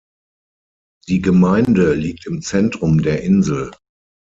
[1.09, 3.69] Die Gemeinde liegt im Zentrum der Insel.